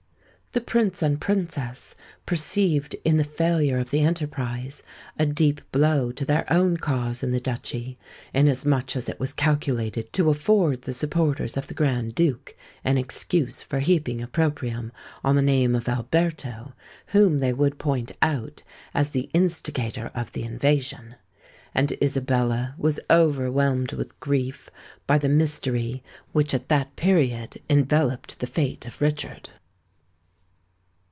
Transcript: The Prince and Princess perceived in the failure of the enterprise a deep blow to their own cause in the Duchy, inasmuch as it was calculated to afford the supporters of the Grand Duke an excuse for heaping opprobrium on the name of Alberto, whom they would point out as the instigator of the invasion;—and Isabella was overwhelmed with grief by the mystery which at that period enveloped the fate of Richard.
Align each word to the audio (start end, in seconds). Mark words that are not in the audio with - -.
The 0.53 0.59
Prince 0.59 1.01
and 1.01 1.21
Princess 1.21 1.95
perceived 2.25 2.93
in 3.05 3.15
the 3.15 3.23
failure 3.23 3.77
of 3.79 3.89
the 3.89 4.01
enterprise 4.01 4.83
a 5.17 5.25
deep 5.25 5.61
blow 5.71 6.11
to 6.11 6.25
their 6.25 6.43
own 6.51 6.75
cause 6.75 7.23
in 7.23 7.31
the 7.31 7.39
Duchy, 7.39 7.97
inasmuch 8.33 8.97
as 8.97 9.07
it 9.07 9.17
was 9.17 9.31
calculated 9.31 10.11
to 10.11 10.29
afford 10.29 10.81
the 10.81 10.93
supporters 10.93 11.55
of 11.55 11.67
the 11.67 11.73
Grand 11.73 12.15
Duke 12.15 12.53
an 12.83 12.97
excuse 12.97 13.63
for 13.63 13.79
heaping 13.79 14.21
opprobrium 14.21 14.91
on 15.23 15.37
the 15.37 15.41
name 15.41 15.73
of 15.73 15.87
Alberto, 15.87 16.73
whom 17.07 17.37
they 17.37 17.53
would 17.53 17.79
point 17.79 18.11
out 18.21 18.61
as 18.93 19.11
the 19.11 19.29
instigator 19.33 20.11
of 20.13 20.33
the 20.33 20.43
invasion;—and 20.43 21.93
Isabella 22.03 22.75
was 22.77 22.99
overwhelmed 23.09 23.93
with 23.93 24.19
grief 24.19 24.69
by 25.07 25.17
the 25.17 25.29
mystery 25.29 26.03
which 26.33 26.53
at 26.53 26.67
that 26.67 26.97
period 26.97 27.55
enveloped 27.69 28.39
the 28.39 28.47
fate 28.47 28.85
of 28.85 28.99
Richard. 28.99 29.51